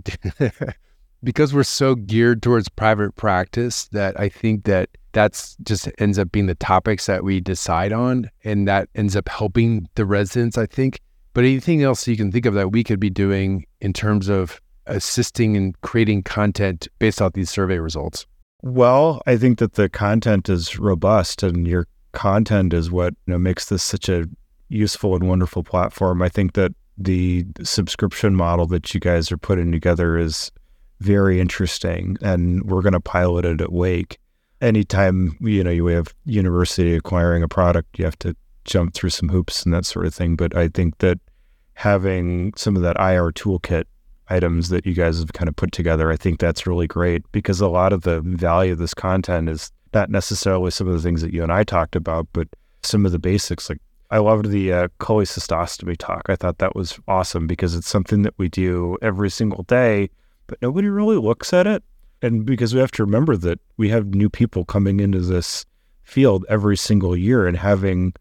[1.24, 6.30] because we're so geared towards private practice, that I think that that's just ends up
[6.30, 8.30] being the topics that we decide on.
[8.45, 11.01] And that ends up helping the residents, I think.
[11.32, 14.61] But anything else you can think of that we could be doing in terms of
[14.87, 18.26] assisting in creating content based off these survey results?
[18.62, 23.39] Well, I think that the content is robust and your content is what you know,
[23.39, 24.24] makes this such a
[24.68, 26.22] useful and wonderful platform.
[26.22, 30.51] I think that the subscription model that you guys are putting together is
[31.01, 34.18] very interesting and we're going to pilot it at Wake.
[34.62, 38.34] Anytime, you know, you have university acquiring a product, you have to
[38.64, 40.37] jump through some hoops and that sort of thing.
[40.37, 41.18] But I think that
[41.74, 43.84] having some of that IR toolkit
[44.29, 46.11] items that you guys have kind of put together.
[46.11, 49.70] I think that's really great because a lot of the value of this content is
[49.95, 52.49] not necessarily some of the things that you and I talked about, but
[52.83, 53.68] some of the basics.
[53.68, 56.22] Like I loved the uh, cholecystostomy talk.
[56.29, 60.11] I thought that was awesome because it's something that we do every single day,
[60.47, 61.83] but nobody really looks at it.
[62.22, 65.66] And because we have to remember that we have new people coming into this
[66.03, 68.14] field every single year and having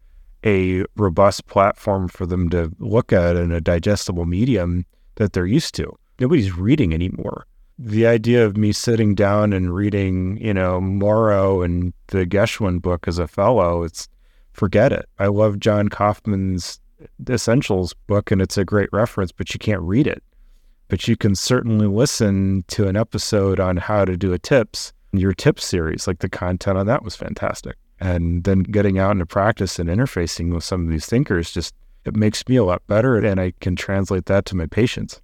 [0.44, 4.84] a robust platform for them to look at in a digestible medium
[5.16, 5.92] that they're used to.
[6.18, 7.46] nobody's reading anymore.
[7.78, 13.06] The idea of me sitting down and reading, you know, Mauro and the Geschwind book
[13.06, 14.08] as a fellow, it's
[14.52, 15.06] forget it.
[15.18, 16.80] I love John Kaufman's
[17.28, 20.22] Essentials book and it's a great reference, but you can't read it.
[20.88, 25.34] But you can certainly listen to an episode on how to do a TIPS, your
[25.34, 26.06] TIPS series.
[26.06, 27.76] Like the content on that was fantastic.
[28.00, 31.74] And then getting out into practice and interfacing with some of these thinkers just
[32.06, 35.20] it makes me a lot better and I can translate that to my patients.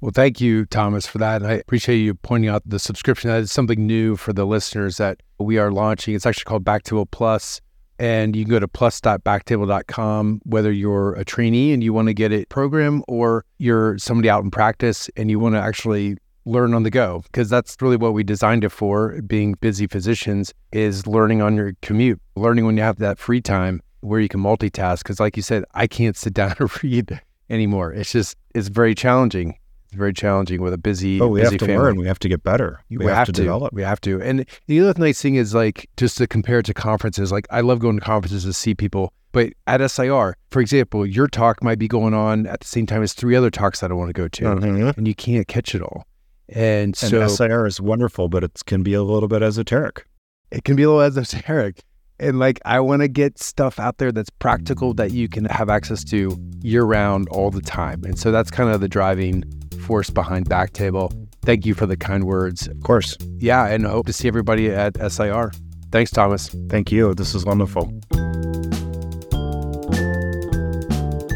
[0.00, 1.42] Well, thank you, Thomas, for that.
[1.42, 3.28] I appreciate you pointing out the subscription.
[3.28, 6.14] That is something new for the listeners that we are launching.
[6.14, 7.60] It's actually called Backtable Plus,
[7.98, 12.32] And you can go to plus.backtable.com, whether you're a trainee and you want to get
[12.32, 16.16] a program or you're somebody out in practice and you want to actually
[16.46, 20.54] learn on the go because that's really what we designed it for being busy physicians
[20.72, 24.40] is learning on your commute learning when you have that free time where you can
[24.40, 24.98] multitask.
[24.98, 27.92] Because, like you said, I can't sit down and read anymore.
[27.92, 29.56] It's just it's very challenging.
[29.86, 31.20] It's very challenging with a busy.
[31.20, 31.82] Oh, we busy have to family.
[31.84, 31.96] learn.
[31.96, 32.80] We have to get better.
[32.90, 33.72] We, We, have, have, to, develop.
[33.74, 34.22] We have to.
[34.22, 37.32] And the other nice thing is like just to compare it to conferences.
[37.32, 41.26] Like I love going to conferences to see people, but at SIR, for example, your
[41.26, 43.94] talk might be going on at the same time as three other talks that I
[43.94, 44.96] want to go to, Mhm.
[44.96, 46.06] and you can't catch it all.
[46.48, 50.04] And And so SIR is wonderful, but it can be a little bit esoteric.
[50.52, 51.82] it can be a little esoteric.
[52.20, 55.70] And like, I want to get stuff out there that's practical that you can have
[55.70, 58.04] access to year round all the time.
[58.04, 59.42] And so that's kind of the driving
[59.86, 61.10] force behind Backtable.
[61.42, 62.68] Thank you for the kind words.
[62.68, 63.16] Of course.
[63.38, 63.66] Yeah.
[63.66, 65.52] And I hope to see everybody at SIR.
[65.90, 66.50] Thanks, Thomas.
[66.68, 67.14] Thank you.
[67.14, 67.90] This is wonderful.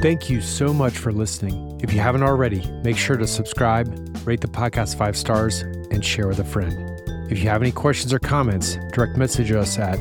[0.02, 1.80] Thank you so much for listening.
[1.82, 3.88] If you haven't already, make sure to subscribe,
[4.26, 6.90] rate the podcast five stars, and share with a friend.
[7.32, 9.98] If you have any questions or comments, direct message us at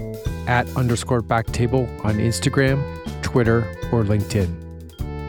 [0.48, 2.82] at underscore backtable on Instagram,
[3.22, 3.60] Twitter,
[3.92, 4.60] or LinkedIn.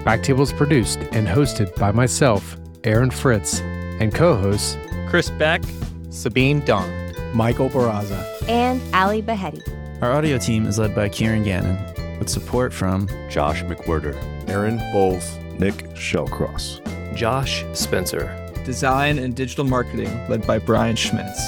[0.04, 3.60] Backtable is produced and hosted by myself, Aaron Fritts,
[4.00, 4.76] and co-hosts
[5.08, 5.62] Chris Beck,
[6.08, 7.34] Sabeen Dhand.
[7.34, 8.22] Michael Barraza.
[8.48, 9.62] and Ali Behetti.
[10.02, 11.78] Our audio team is led by Kieran Gannon,
[12.18, 14.14] with support from Josh McWhirter,
[14.48, 15.36] Aaron Bowles.
[15.58, 16.80] Nick Shellcross.
[17.16, 18.28] Josh Spencer.
[18.64, 21.40] Design and Digital Marketing, led by Brian Schmitz.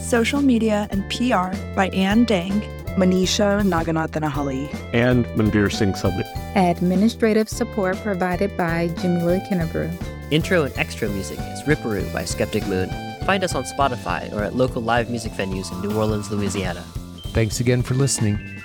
[0.00, 2.62] Social Media and PR by Ann Dang.
[3.00, 6.22] Manisha Naganathanahalli, And Manbir Singh Subhi.
[6.54, 9.90] Administrative support provided by Jamila Kinnebrew.
[10.30, 12.90] Intro and extra music is Ripperoo by Skeptic Moon.
[13.24, 16.82] Find us on Spotify or at local live music venues in New Orleans, Louisiana.
[17.32, 18.59] Thanks again for listening.